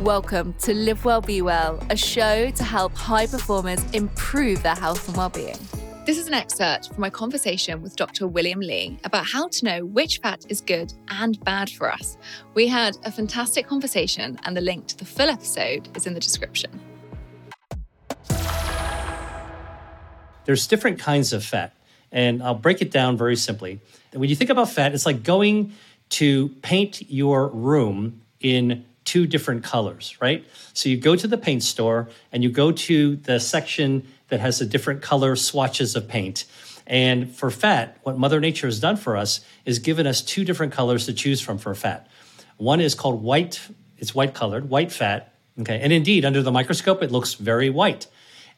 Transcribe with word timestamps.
Welcome 0.00 0.54
to 0.60 0.72
Live 0.72 1.04
Well 1.04 1.20
Be 1.20 1.42
Well, 1.42 1.78
a 1.90 1.96
show 1.96 2.50
to 2.50 2.64
help 2.64 2.94
high 2.94 3.26
performers 3.26 3.84
improve 3.92 4.62
their 4.62 4.74
health 4.74 5.06
and 5.06 5.14
well-being. 5.14 5.58
This 6.06 6.16
is 6.16 6.26
an 6.26 6.32
excerpt 6.32 6.88
from 6.88 7.02
my 7.02 7.10
conversation 7.10 7.82
with 7.82 7.96
Dr. 7.96 8.26
William 8.26 8.60
Li 8.60 8.98
about 9.04 9.26
how 9.26 9.48
to 9.48 9.64
know 9.66 9.84
which 9.84 10.16
fat 10.20 10.46
is 10.48 10.62
good 10.62 10.94
and 11.08 11.38
bad 11.44 11.68
for 11.68 11.92
us. 11.92 12.16
We 12.54 12.66
had 12.66 12.96
a 13.04 13.12
fantastic 13.12 13.66
conversation, 13.66 14.40
and 14.44 14.56
the 14.56 14.62
link 14.62 14.86
to 14.86 14.96
the 14.96 15.04
full 15.04 15.28
episode 15.28 15.94
is 15.94 16.06
in 16.06 16.14
the 16.14 16.20
description. 16.20 16.80
There's 20.46 20.66
different 20.66 20.98
kinds 20.98 21.34
of 21.34 21.44
fat, 21.44 21.74
and 22.10 22.42
I'll 22.42 22.54
break 22.54 22.80
it 22.80 22.90
down 22.90 23.18
very 23.18 23.36
simply. 23.36 23.80
When 24.14 24.30
you 24.30 24.34
think 24.36 24.48
about 24.48 24.70
fat, 24.70 24.94
it's 24.94 25.04
like 25.04 25.22
going 25.22 25.74
to 26.08 26.48
paint 26.62 27.10
your 27.10 27.48
room 27.48 28.22
in 28.40 28.86
two 29.10 29.26
different 29.26 29.64
colors, 29.64 30.16
right? 30.20 30.44
So 30.72 30.88
you 30.88 30.96
go 30.96 31.16
to 31.16 31.26
the 31.26 31.36
paint 31.36 31.64
store 31.64 32.08
and 32.30 32.44
you 32.44 32.48
go 32.48 32.70
to 32.70 33.16
the 33.16 33.40
section 33.40 34.06
that 34.28 34.38
has 34.38 34.60
the 34.60 34.64
different 34.64 35.02
color 35.02 35.34
swatches 35.34 35.96
of 35.96 36.06
paint. 36.06 36.44
And 36.86 37.34
for 37.34 37.50
fat, 37.50 37.98
what 38.04 38.16
Mother 38.16 38.38
Nature 38.38 38.68
has 38.68 38.78
done 38.78 38.96
for 38.96 39.16
us 39.16 39.40
is 39.64 39.80
given 39.80 40.06
us 40.06 40.22
two 40.22 40.44
different 40.44 40.72
colors 40.72 41.06
to 41.06 41.12
choose 41.12 41.40
from 41.40 41.58
for 41.58 41.74
fat. 41.74 42.06
One 42.56 42.80
is 42.80 42.94
called 42.94 43.20
white, 43.20 43.60
it's 43.98 44.14
white 44.14 44.32
colored, 44.32 44.70
white 44.70 44.92
fat. 44.92 45.34
Okay. 45.58 45.80
And 45.80 45.92
indeed, 45.92 46.24
under 46.24 46.40
the 46.40 46.52
microscope, 46.52 47.02
it 47.02 47.10
looks 47.10 47.34
very 47.34 47.68
white. 47.68 48.06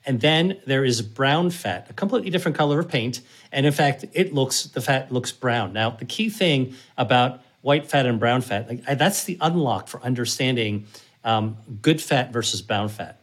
And 0.05 0.20
then 0.20 0.60
there 0.66 0.84
is 0.84 1.00
brown 1.00 1.48
fat, 1.48 1.86
a 1.88 1.94
completely 1.94 2.28
different 2.28 2.58
color 2.58 2.80
of 2.80 2.88
paint. 2.88 3.22
And 3.52 3.64
in 3.64 3.72
fact, 3.72 4.05
it 4.12 4.34
looks, 4.34 4.64
the 4.64 4.82
fat 4.82 5.10
looks 5.10 5.32
brown. 5.32 5.72
Now, 5.72 5.91
the 5.91 6.05
key 6.05 6.28
thing 6.28 6.74
about 6.98 7.41
white 7.62 7.86
fat 7.86 8.06
and 8.06 8.20
brown 8.20 8.42
fat. 8.42 8.68
Like, 8.68 8.98
that's 8.98 9.24
the 9.24 9.38
unlock 9.40 9.88
for 9.88 10.02
understanding 10.02 10.86
um, 11.24 11.56
good 11.80 12.00
fat 12.00 12.32
versus 12.32 12.60
brown 12.60 12.88
fat. 12.88 13.20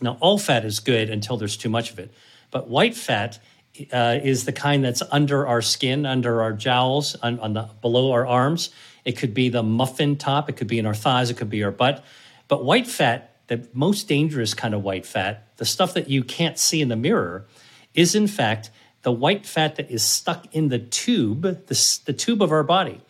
Now, 0.00 0.16
all 0.20 0.38
fat 0.38 0.64
is 0.64 0.80
good 0.80 1.10
until 1.10 1.36
there's 1.36 1.56
too 1.56 1.68
much 1.68 1.90
of 1.90 1.98
it, 1.98 2.12
but 2.50 2.68
white 2.68 2.94
fat 2.94 3.38
uh, 3.92 4.18
is 4.22 4.44
the 4.44 4.52
kind 4.52 4.84
that's 4.84 5.02
under 5.10 5.46
our 5.46 5.62
skin, 5.62 6.04
under 6.04 6.42
our 6.42 6.52
jowls, 6.52 7.16
on, 7.16 7.40
on 7.40 7.54
the 7.54 7.68
below 7.80 8.12
our 8.12 8.26
arms. 8.26 8.70
It 9.04 9.12
could 9.12 9.32
be 9.32 9.48
the 9.48 9.62
muffin 9.62 10.16
top, 10.16 10.48
it 10.48 10.56
could 10.56 10.66
be 10.66 10.78
in 10.78 10.86
our 10.86 10.94
thighs, 10.94 11.30
it 11.30 11.36
could 11.36 11.50
be 11.50 11.64
our 11.64 11.70
butt. 11.70 12.04
But 12.48 12.64
white 12.64 12.86
fat, 12.86 13.36
the 13.46 13.66
most 13.72 14.08
dangerous 14.08 14.54
kind 14.54 14.74
of 14.74 14.82
white 14.82 15.06
fat, 15.06 15.56
the 15.56 15.64
stuff 15.64 15.94
that 15.94 16.08
you 16.08 16.22
can't 16.22 16.58
see 16.58 16.80
in 16.80 16.88
the 16.88 16.96
mirror, 16.96 17.46
is 17.94 18.14
in 18.14 18.26
fact 18.26 18.70
the 19.02 19.12
white 19.12 19.46
fat 19.46 19.76
that 19.76 19.90
is 19.90 20.02
stuck 20.02 20.54
in 20.54 20.68
the 20.68 20.78
tube, 20.78 21.42
the, 21.42 22.00
the 22.04 22.12
tube 22.12 22.42
of 22.42 22.52
our 22.52 22.62
body. 22.62 23.00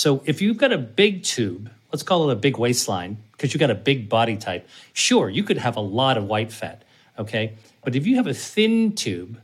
So 0.00 0.22
if 0.24 0.40
you've 0.40 0.56
got 0.56 0.72
a 0.72 0.78
big 0.78 1.24
tube, 1.24 1.70
let's 1.92 2.02
call 2.02 2.30
it 2.30 2.32
a 2.32 2.36
big 2.36 2.56
waistline, 2.56 3.18
because 3.32 3.52
you've 3.52 3.60
got 3.60 3.70
a 3.70 3.74
big 3.74 4.08
body 4.08 4.38
type, 4.38 4.66
sure, 4.94 5.28
you 5.28 5.42
could 5.42 5.58
have 5.58 5.76
a 5.76 5.82
lot 5.82 6.16
of 6.16 6.24
white 6.24 6.50
fat, 6.50 6.84
okay? 7.18 7.52
But 7.84 7.94
if 7.94 8.06
you 8.06 8.16
have 8.16 8.26
a 8.26 8.32
thin 8.32 8.94
tube, 8.94 9.38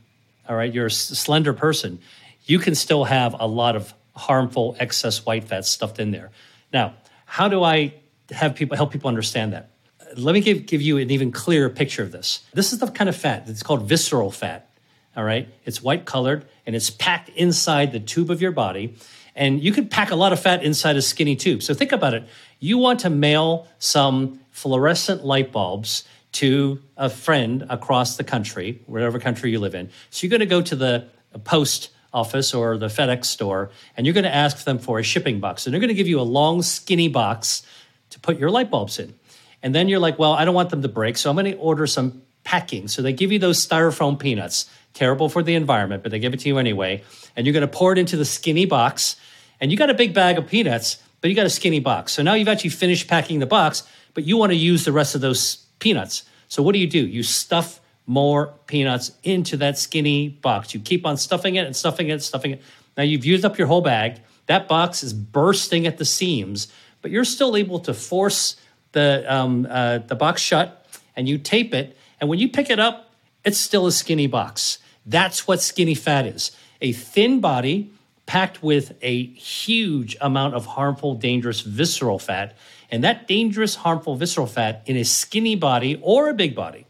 all 0.49 0.55
right, 0.55 0.73
you're 0.73 0.87
a 0.87 0.91
slender 0.91 1.53
person, 1.53 1.99
you 2.45 2.57
can 2.57 2.73
still 2.73 3.03
have 3.03 3.35
a 3.39 3.45
lot 3.45 3.75
of 3.75 3.93
harmful 4.15 4.75
excess 4.79 5.23
white 5.27 5.43
fat 5.43 5.63
stuffed 5.63 5.99
in 5.99 6.09
there. 6.09 6.31
Now, 6.73 6.95
how 7.27 7.49
do 7.49 7.61
I 7.61 7.93
have 8.31 8.55
people 8.55 8.77
help 8.77 8.91
people 8.91 9.09
understand 9.09 9.53
that? 9.53 9.69
Let 10.15 10.33
me 10.33 10.41
give, 10.41 10.65
give 10.65 10.81
you 10.81 10.97
an 10.97 11.11
even 11.11 11.31
clearer 11.31 11.69
picture 11.69 12.01
of 12.01 12.11
this. 12.11 12.43
This 12.55 12.73
is 12.73 12.79
the 12.79 12.87
kind 12.87 13.09
of 13.09 13.15
fat 13.15 13.45
that's 13.45 13.61
called 13.61 13.83
visceral 13.83 14.31
fat. 14.31 14.67
All 15.15 15.23
right, 15.23 15.47
it's 15.65 15.83
white 15.83 16.05
colored 16.05 16.47
and 16.65 16.75
it's 16.75 16.89
packed 16.89 17.29
inside 17.29 17.91
the 17.91 17.99
tube 17.99 18.31
of 18.31 18.41
your 18.41 18.51
body. 18.51 18.95
And 19.37 19.63
you 19.63 19.71
can 19.71 19.87
pack 19.87 20.09
a 20.09 20.15
lot 20.15 20.33
of 20.33 20.39
fat 20.39 20.63
inside 20.63 20.97
a 20.97 21.01
skinny 21.01 21.35
tube. 21.35 21.61
So 21.61 21.73
think 21.73 21.91
about 21.91 22.15
it. 22.15 22.27
You 22.59 22.79
want 22.79 22.99
to 23.01 23.09
mail 23.09 23.67
some 23.77 24.41
fluorescent 24.51 25.23
light 25.23 25.51
bulbs 25.51 26.03
to 26.33 26.81
a 26.97 27.09
friend 27.09 27.65
across 27.69 28.17
the 28.17 28.23
country, 28.23 28.81
whatever 28.87 29.19
country 29.19 29.51
you 29.51 29.59
live 29.59 29.75
in. 29.75 29.89
So 30.09 30.25
you're 30.25 30.31
going 30.31 30.39
to 30.39 30.47
go 30.47 30.61
to 30.61 30.75
the 30.75 31.07
post 31.45 31.91
office 32.13 32.53
or 32.53 32.77
the 32.77 32.87
FedEx 32.87 33.25
store 33.25 33.69
and 33.95 34.05
you're 34.07 34.13
going 34.13 34.23
to 34.23 34.33
ask 34.33 34.63
them 34.63 34.79
for 34.79 34.97
a 34.97 35.03
shipping 35.03 35.39
box. 35.39 35.65
And 35.65 35.73
they're 35.73 35.79
going 35.79 35.89
to 35.89 35.93
give 35.93 36.07
you 36.07 36.19
a 36.19 36.21
long, 36.21 36.63
skinny 36.63 37.07
box 37.07 37.61
to 38.09 38.19
put 38.19 38.39
your 38.39 38.49
light 38.49 38.71
bulbs 38.71 38.97
in. 38.97 39.13
And 39.61 39.75
then 39.75 39.87
you're 39.87 39.99
like, 39.99 40.17
well, 40.17 40.33
I 40.33 40.45
don't 40.45 40.55
want 40.55 40.71
them 40.71 40.81
to 40.81 40.87
break. 40.87 41.17
So 41.17 41.29
I'm 41.29 41.35
going 41.35 41.51
to 41.51 41.57
order 41.57 41.85
some 41.85 42.23
packing. 42.43 42.87
So 42.87 43.01
they 43.01 43.13
give 43.13 43.31
you 43.31 43.37
those 43.37 43.65
styrofoam 43.65 44.17
peanuts, 44.17 44.69
terrible 44.93 45.29
for 45.29 45.43
the 45.43 45.53
environment, 45.53 46.01
but 46.01 46.11
they 46.11 46.19
give 46.19 46.33
it 46.33 46.39
to 46.39 46.49
you 46.49 46.57
anyway. 46.57 47.03
And 47.35 47.45
you're 47.45 47.53
going 47.53 47.61
to 47.61 47.67
pour 47.67 47.91
it 47.91 47.99
into 47.99 48.17
the 48.17 48.25
skinny 48.25 48.65
box 48.65 49.15
and 49.59 49.71
you 49.71 49.77
got 49.77 49.89
a 49.89 49.93
big 49.93 50.13
bag 50.13 50.37
of 50.37 50.47
peanuts, 50.47 51.01
but 51.21 51.29
you 51.29 51.35
got 51.35 51.45
a 51.45 51.49
skinny 51.49 51.79
box. 51.79 52.13
So 52.13 52.23
now 52.23 52.33
you've 52.33 52.47
actually 52.47 52.69
finished 52.71 53.07
packing 53.07 53.39
the 53.39 53.45
box, 53.45 53.83
but 54.13 54.25
you 54.25 54.37
want 54.37 54.51
to 54.51 54.57
use 54.57 54.85
the 54.85 54.91
rest 54.91 55.15
of 55.15 55.21
those 55.21 55.57
peanuts. 55.79 56.23
So 56.47 56.61
what 56.63 56.73
do 56.73 56.79
you 56.79 56.87
do? 56.87 57.05
You 57.05 57.23
stuff 57.23 57.79
more 58.05 58.53
peanuts 58.67 59.11
into 59.23 59.57
that 59.57 59.77
skinny 59.77 60.29
box. 60.29 60.73
You 60.73 60.79
keep 60.79 61.05
on 61.05 61.17
stuffing 61.17 61.55
it 61.55 61.65
and 61.65 61.75
stuffing 61.75 62.09
it 62.09 62.13
and 62.13 62.23
stuffing 62.23 62.51
it. 62.51 62.61
Now 62.95 63.03
you've 63.03 63.25
used 63.25 63.45
up 63.45 63.57
your 63.57 63.67
whole 63.67 63.81
bag. 63.81 64.21
That 64.47 64.67
box 64.67 65.03
is 65.03 65.13
bursting 65.13 65.85
at 65.85 65.97
the 65.97 66.05
seams, 66.05 66.69
but 67.01 67.11
you're 67.11 67.25
still 67.25 67.55
able 67.57 67.79
to 67.79 67.93
force 67.93 68.55
the 68.93 69.25
um, 69.31 69.67
uh, 69.69 69.99
the 69.99 70.15
box 70.15 70.41
shut, 70.41 70.85
and 71.15 71.27
you 71.27 71.37
tape 71.37 71.73
it. 71.73 71.97
And 72.19 72.29
when 72.29 72.39
you 72.39 72.47
pick 72.49 72.69
it 72.69 72.79
up, 72.79 73.11
it's 73.43 73.59
still 73.59 73.85
a 73.85 73.91
skinny 73.91 74.27
box. 74.27 74.79
That's 75.05 75.47
what 75.47 75.61
skinny 75.61 75.95
fat 75.95 76.25
is: 76.25 76.51
a 76.81 76.93
thin 76.93 77.41
body 77.41 77.91
packed 78.27 78.61
with 78.61 78.93
a 79.01 79.23
huge 79.23 80.15
amount 80.21 80.53
of 80.53 80.67
harmful, 80.67 81.15
dangerous 81.15 81.61
visceral 81.61 82.19
fat. 82.19 82.55
And 82.91 83.03
that 83.03 83.27
dangerous, 83.27 83.73
harmful 83.73 84.15
visceral 84.15 84.45
fat 84.45 84.83
in 84.85 84.95
a 84.97 85.03
skinny 85.03 85.55
body 85.55 85.99
or 86.03 86.29
a 86.29 86.33
big 86.33 86.53
body 86.53 86.85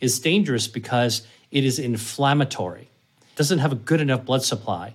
is 0.00 0.18
dangerous 0.18 0.66
because 0.66 1.26
it 1.50 1.64
is 1.64 1.78
inflammatory, 1.78 2.88
doesn't 3.34 3.58
have 3.58 3.72
a 3.72 3.76
good 3.76 4.00
enough 4.00 4.24
blood 4.24 4.42
supply. 4.42 4.94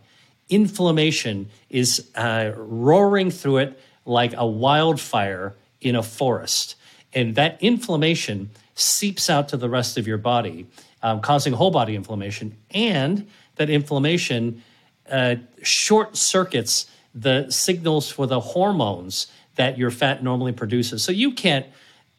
Inflammation 0.50 1.50
is 1.70 2.10
uh, 2.16 2.52
roaring 2.56 3.30
through 3.30 3.58
it 3.58 3.80
like 4.06 4.34
a 4.36 4.46
wildfire 4.46 5.56
in 5.80 5.96
a 5.96 6.04
forest. 6.04 6.76
And 7.14 7.36
that 7.36 7.62
inflammation 7.62 8.50
seeps 8.76 9.30
out 9.30 9.50
to 9.50 9.58
the 9.58 9.70
rest 9.70 9.98
of 9.98 10.08
your 10.08 10.18
body, 10.18 10.68
um, 11.04 11.20
causing 11.22 11.54
whole 11.54 11.72
body 11.72 11.96
inflammation. 11.96 12.58
And 12.72 13.28
that 13.56 13.70
inflammation 13.70 14.64
uh, 15.12 15.36
short 15.62 16.18
circuits 16.18 16.88
the 17.14 17.50
signals 17.50 18.10
for 18.10 18.26
the 18.26 18.40
hormones 18.40 19.28
that 19.56 19.78
your 19.78 19.92
fat 19.92 20.24
normally 20.24 20.54
produces. 20.54 21.04
So 21.04 21.12
you 21.12 21.34
can't, 21.34 21.66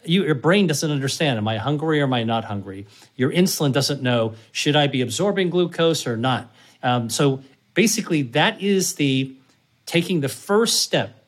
you, 0.04 0.24
your 0.24 0.34
brain 0.34 0.66
doesn't 0.66 0.90
understand, 0.90 1.38
am 1.38 1.48
I 1.48 1.56
hungry 1.56 2.00
or 2.00 2.04
am 2.04 2.12
I 2.12 2.24
not 2.24 2.44
hungry? 2.44 2.86
Your 3.16 3.32
insulin 3.32 3.72
doesn't 3.72 4.02
know, 4.02 4.34
should 4.52 4.76
I 4.76 4.86
be 4.86 5.00
absorbing 5.00 5.50
glucose 5.50 6.06
or 6.06 6.16
not? 6.16 6.52
Um, 6.82 7.08
so 7.08 7.42
basically, 7.74 8.22
that 8.22 8.60
is 8.60 8.96
the 8.96 9.34
taking 9.86 10.20
the 10.20 10.28
first 10.28 10.82
step 10.82 11.24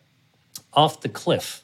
off 0.72 1.00
the 1.00 1.08
cliff 1.08 1.62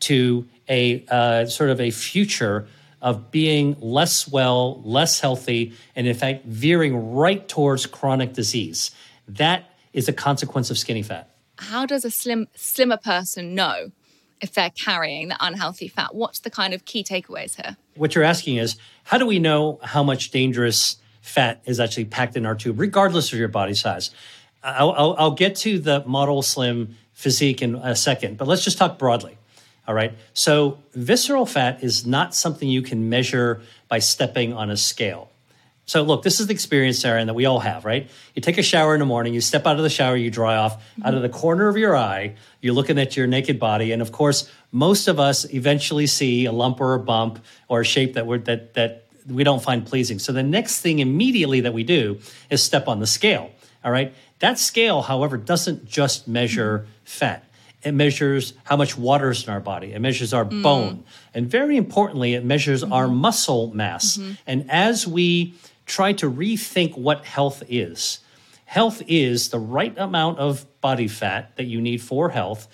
to 0.00 0.46
a 0.68 1.04
uh, 1.08 1.46
sort 1.46 1.70
of 1.70 1.80
a 1.80 1.90
future 1.90 2.68
of 3.00 3.30
being 3.30 3.76
less 3.80 4.28
well, 4.28 4.82
less 4.82 5.20
healthy, 5.20 5.72
and 5.94 6.06
in 6.06 6.14
fact, 6.14 6.44
veering 6.44 7.14
right 7.14 7.48
towards 7.48 7.86
chronic 7.86 8.32
disease. 8.32 8.90
That 9.28 9.70
is 9.92 10.08
a 10.08 10.12
consequence 10.12 10.70
of 10.70 10.78
skinny 10.78 11.02
fat. 11.02 11.30
How 11.58 11.86
does 11.86 12.04
a 12.04 12.10
slim 12.10 12.48
slimmer 12.54 12.96
person 12.96 13.54
know 13.54 13.90
if 14.40 14.52
they're 14.54 14.70
carrying 14.70 15.28
the 15.28 15.36
unhealthy 15.40 15.88
fat? 15.88 16.14
What's 16.14 16.40
the 16.40 16.50
kind 16.50 16.72
of 16.72 16.84
key 16.84 17.02
takeaways 17.02 17.56
here? 17.56 17.76
What 17.94 18.14
you're 18.14 18.24
asking 18.24 18.56
is 18.56 18.76
how 19.04 19.18
do 19.18 19.26
we 19.26 19.38
know 19.38 19.80
how 19.82 20.02
much 20.02 20.30
dangerous 20.30 20.96
fat 21.20 21.60
is 21.64 21.80
actually 21.80 22.06
packed 22.06 22.36
in 22.36 22.46
our 22.46 22.54
tube, 22.54 22.78
regardless 22.80 23.32
of 23.32 23.38
your 23.38 23.48
body 23.48 23.74
size? 23.74 24.10
I'll, 24.62 24.92
I'll, 24.92 25.16
I'll 25.18 25.30
get 25.32 25.56
to 25.56 25.78
the 25.78 26.04
model 26.06 26.42
slim 26.42 26.96
physique 27.12 27.62
in 27.62 27.74
a 27.76 27.96
second, 27.96 28.38
but 28.38 28.46
let's 28.46 28.64
just 28.64 28.78
talk 28.78 28.98
broadly. 28.98 29.36
All 29.86 29.94
right. 29.94 30.12
So, 30.34 30.78
visceral 30.92 31.46
fat 31.46 31.82
is 31.82 32.06
not 32.06 32.34
something 32.34 32.68
you 32.68 32.82
can 32.82 33.08
measure 33.08 33.62
by 33.88 34.00
stepping 34.00 34.52
on 34.52 34.70
a 34.70 34.76
scale. 34.76 35.30
So 35.88 36.02
look, 36.02 36.22
this 36.22 36.38
is 36.38 36.48
the 36.48 36.52
experience, 36.52 36.98
Sarah, 36.98 37.18
and 37.18 37.30
that 37.30 37.34
we 37.34 37.46
all 37.46 37.60
have, 37.60 37.86
right? 37.86 38.10
You 38.34 38.42
take 38.42 38.58
a 38.58 38.62
shower 38.62 38.94
in 38.94 39.00
the 39.00 39.06
morning, 39.06 39.32
you 39.32 39.40
step 39.40 39.66
out 39.66 39.76
of 39.76 39.82
the 39.82 39.88
shower, 39.88 40.16
you 40.16 40.30
dry 40.30 40.54
off. 40.54 40.76
Mm-hmm. 40.76 41.06
Out 41.06 41.14
of 41.14 41.22
the 41.22 41.30
corner 41.30 41.66
of 41.66 41.78
your 41.78 41.96
eye, 41.96 42.36
you're 42.60 42.74
looking 42.74 42.98
at 42.98 43.16
your 43.16 43.26
naked 43.26 43.58
body, 43.58 43.90
and 43.92 44.02
of 44.02 44.12
course, 44.12 44.50
most 44.70 45.08
of 45.08 45.18
us 45.18 45.46
eventually 45.52 46.06
see 46.06 46.44
a 46.44 46.52
lump 46.52 46.78
or 46.78 46.92
a 46.92 46.98
bump 46.98 47.42
or 47.68 47.80
a 47.80 47.84
shape 47.84 48.14
that 48.14 48.26
we're 48.26 48.36
that 48.38 48.74
that 48.74 49.06
we 49.26 49.44
don't 49.44 49.62
find 49.62 49.86
pleasing. 49.86 50.18
So 50.18 50.30
the 50.30 50.42
next 50.42 50.82
thing 50.82 50.98
immediately 50.98 51.60
that 51.62 51.72
we 51.72 51.84
do 51.84 52.20
is 52.50 52.62
step 52.62 52.86
on 52.86 53.00
the 53.00 53.06
scale. 53.06 53.50
All 53.82 53.90
right. 53.90 54.12
That 54.40 54.58
scale, 54.58 55.00
however, 55.00 55.38
doesn't 55.38 55.86
just 55.86 56.28
measure 56.28 56.80
mm-hmm. 56.80 56.90
fat. 57.04 57.44
It 57.82 57.92
measures 57.92 58.52
how 58.64 58.76
much 58.76 58.98
water 58.98 59.30
is 59.30 59.44
in 59.44 59.52
our 59.52 59.60
body. 59.60 59.92
It 59.92 60.00
measures 60.00 60.34
our 60.34 60.44
mm. 60.44 60.62
bone. 60.62 61.04
And 61.32 61.48
very 61.48 61.76
importantly, 61.76 62.34
it 62.34 62.44
measures 62.44 62.82
mm-hmm. 62.82 62.92
our 62.92 63.06
muscle 63.06 63.72
mass. 63.72 64.16
Mm-hmm. 64.16 64.32
And 64.48 64.70
as 64.70 65.06
we 65.06 65.54
try 65.88 66.12
to 66.14 66.30
rethink 66.30 66.96
what 66.96 67.24
health 67.24 67.62
is. 67.68 68.20
Health 68.66 69.02
is 69.08 69.48
the 69.48 69.58
right 69.58 69.96
amount 69.98 70.38
of 70.38 70.66
body 70.80 71.08
fat 71.08 71.56
that 71.56 71.64
you 71.64 71.80
need 71.80 72.02
for 72.02 72.30
health 72.30 72.68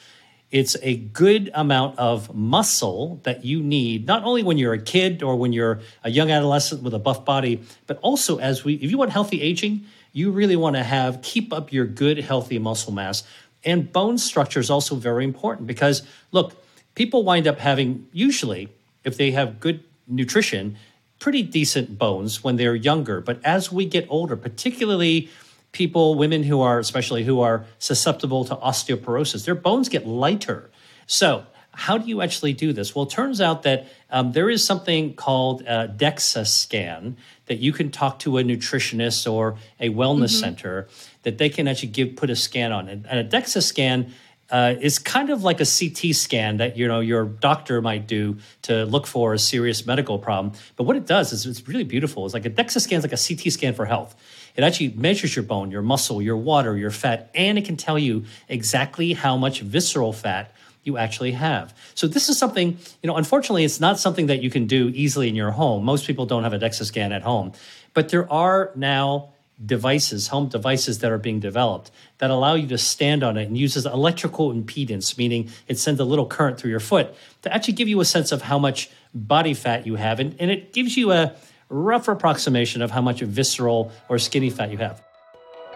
it's 0.55 0.77
a 0.83 0.95
good 0.95 1.51
amount 1.53 1.99
of 1.99 2.33
muscle 2.33 3.21
that 3.25 3.45
you 3.45 3.61
need, 3.61 4.07
not 4.07 4.23
only 4.23 4.45
when 4.45 4.57
you're 4.57 4.73
a 4.73 4.81
kid 4.81 5.21
or 5.21 5.35
when 5.35 5.53
you're 5.53 5.81
a 6.05 6.11
young 6.11 6.31
adolescent 6.31 6.81
with 6.81 6.95
a 6.95 6.99
buff 7.01 7.25
body, 7.25 7.61
but 7.89 7.99
also 8.03 8.39
as 8.39 8.63
we, 8.63 8.75
if 8.75 8.89
you 8.89 8.97
want 8.97 9.11
healthy 9.11 9.43
aging, 9.43 9.85
you 10.13 10.31
really 10.31 10.55
want 10.55 10.77
to 10.77 10.85
have, 10.85 11.21
keep 11.23 11.53
up 11.53 11.73
your 11.73 11.87
good, 11.87 12.19
healthy 12.19 12.61
muscle 12.61 12.93
mass. 12.93 13.25
And 13.65 13.93
bone 13.93 14.17
structure 14.17 14.61
is 14.61 14.71
also 14.71 14.95
very 14.95 15.25
important 15.25 15.67
because, 15.67 16.05
look, 16.31 16.55
people 16.95 17.25
wind 17.25 17.49
up 17.49 17.59
having, 17.59 18.07
usually, 18.13 18.69
if 19.03 19.17
they 19.17 19.33
have 19.33 19.59
good 19.59 19.83
nutrition, 20.07 20.77
pretty 21.25 21.43
decent 21.43 21.97
bones 21.97 22.45
when 22.45 22.57
they're 22.57 22.75
younger. 22.75 23.19
But 23.19 23.43
as 23.43 23.73
we 23.73 23.87
get 23.87 24.05
older, 24.11 24.37
particularly 24.37 25.31
people, 25.73 26.17
women 26.17 26.43
who 26.43 26.61
are, 26.61 26.79
especially 26.79 27.25
who 27.25 27.41
are 27.41 27.65
susceptible 27.79 28.45
to 28.45 28.55
osteoporosis, 28.57 29.47
their 29.47 29.55
bones 29.55 29.89
get 29.89 30.07
lighter. 30.07 30.71
So, 31.07 31.47
how 31.73 31.97
do 31.97 32.07
you 32.07 32.21
actually 32.21 32.53
do 32.53 32.75
this? 32.75 32.95
Well, 32.95 33.07
it 33.07 33.11
turns 33.11 33.41
out 33.41 33.63
that 33.63 33.89
um, 34.11 34.33
there 34.33 34.51
is 34.51 34.63
something 34.63 35.15
called 35.15 35.63
a 35.63 35.89
DEXA 35.89 36.47
scan 36.47 37.17
that 37.47 37.57
you 37.57 37.73
can 37.73 37.91
talk 37.91 38.19
to 38.19 38.37
a 38.37 38.43
nutritionist 38.43 39.33
or 39.33 39.57
a 39.81 39.89
wellness 39.89 40.35
mm-hmm. 40.35 40.41
center 40.41 40.89
that 41.23 41.39
they 41.39 41.49
can 41.49 41.67
actually 41.67 41.89
give 41.89 42.17
put 42.17 42.29
a 42.29 42.37
scan 42.37 42.71
on. 42.71 42.87
And 42.91 43.07
a 43.07 43.25
DEXA 43.25 43.63
scan 43.63 44.13
uh, 44.51 44.75
is 44.81 44.99
kind 44.99 45.31
of 45.31 45.43
like 45.43 45.61
a 45.61 45.67
CT 45.67 46.15
scan 46.15 46.59
that 46.59 46.77
you 46.77 46.87
know 46.87 47.01
your 47.01 47.25
doctor 47.25 47.81
might 47.81 48.07
do 48.07 48.39
to 48.63 48.85
look 48.85 49.07
for 49.07 49.35
a 49.35 49.39
serious 49.39 49.87
medical 49.87 50.19
problem. 50.19 50.53
But 50.77 50.85
what 50.85 50.97
it 50.97 51.07
does 51.07 51.33
is 51.33 51.47
it's 51.47 51.67
really 51.67 51.85
beautiful. 51.85 52.25
It's 52.25 52.35
like 52.35 52.47
a 52.47 52.51
DEXA 52.51 52.81
scan 52.81 52.99
is 52.99 53.05
like 53.05 53.13
a 53.13 53.37
CT 53.37 53.53
scan 53.53 53.75
for 53.75 53.87
health. 53.87 54.15
It 54.57 54.63
actually 54.63 54.91
measures 54.91 55.35
your 55.35 55.43
bone, 55.43 55.71
your 55.71 55.83
muscle, 55.83 56.23
your 56.23 56.37
water, 56.37 56.77
your 56.77 56.91
fat, 56.91 57.31
and 57.35 57.59
it 57.59 57.65
can 57.65 57.77
tell 57.77 57.99
you 57.99 58.25
exactly 58.49 59.13
how 59.13 59.37
much 59.37 59.61
visceral 59.61 60.13
fat 60.13 60.53
you 60.85 60.99
actually 60.99 61.33
have. 61.33 61.75
So 61.95 62.07
this 62.07 62.29
is 62.29 62.39
something, 62.39 62.79
you 63.03 63.09
know, 63.09 63.17
unfortunately, 63.17 63.65
it's 63.65 63.81
not 63.81 63.99
something 63.99 64.27
that 64.27 64.43
you 64.43 64.51
can 64.51 64.67
do 64.67 64.91
easily 64.95 65.29
in 65.29 65.35
your 65.35 65.51
home. 65.51 65.85
Most 65.85 66.07
people 66.07 66.27
don't 66.27 66.45
have 66.45 66.53
a 66.53 66.59
DEXA 66.59 66.85
scan 66.85 67.11
at 67.11 67.23
home, 67.23 67.53
but 67.95 68.11
there 68.11 68.31
are 68.31 68.71
now 68.77 69.34
devices, 69.65 70.29
home 70.29 70.49
devices 70.49 70.99
that 70.99 71.13
are 71.13 71.19
being 71.19 71.41
developed 71.41 71.91
that 72.19 72.31
allow 72.31 72.55
you 72.55 72.67
to 72.67 72.79
stand 72.79 73.23
on 73.23 73.37
it 73.37 73.47
and 73.47 73.57
uses 73.57 73.87
electrical 73.87 74.53
impedance, 74.53 75.17
meaning 75.17 75.49
it 75.69 75.79
sends 75.79 76.01
a 76.01 76.05
little 76.05 76.27
current 76.27 76.59
through 76.59 76.71
your 76.71 76.81
foot 76.81 77.15
to 77.43 77.55
actually 77.55 77.75
give 77.75 77.89
you 77.89 78.01
a 78.01 78.05
sense 78.05 78.33
of 78.33 78.43
how 78.43 78.59
much 78.59 78.91
body 79.15 79.55
fat 79.55 79.87
you 79.87 79.95
have. 79.95 80.19
And, 80.19 80.35
and 80.41 80.51
it 80.51 80.73
gives 80.73 80.97
you 80.97 81.13
a 81.13 81.35
rough 81.69 82.09
approximation 82.09 82.83
of 82.83 82.91
how 82.91 83.01
much 83.01 83.21
visceral 83.21 83.93
or 84.09 84.19
skinny 84.19 84.51
fat 84.51 84.71
you 84.71 84.79
have. 84.79 85.03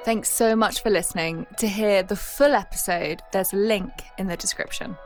Thanks 0.05 0.31
so 0.31 0.57
much 0.57 0.83
for 0.83 0.91
listening. 0.91 1.47
To 1.59 1.69
hear 1.69 2.03
the 2.03 2.17
full 2.17 2.55
episode, 2.55 3.21
there's 3.33 3.53
a 3.53 3.57
link 3.57 3.93
in 4.17 4.27
the 4.27 4.37
description. 4.37 4.97